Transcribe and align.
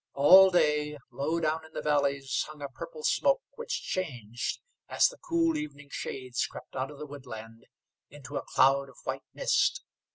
All 0.15 0.49
day 0.49 0.97
low 1.11 1.39
down 1.39 1.63
in 1.63 1.73
the 1.73 1.81
valleys 1.83 2.43
hung 2.47 2.59
a 2.59 2.69
purple 2.69 3.03
smoke 3.03 3.43
which 3.53 3.83
changed, 3.83 4.59
as 4.89 5.07
the 5.07 5.19
cool 5.19 5.55
evening 5.57 5.89
shades 5.91 6.47
crept 6.47 6.75
out 6.75 6.89
of 6.89 6.97
the 6.97 7.05
woodland, 7.05 7.67
into 8.09 8.35
a 8.35 8.41
cloud 8.47 8.89
of 8.89 8.95
white 9.03 9.25
mist. 9.35 9.83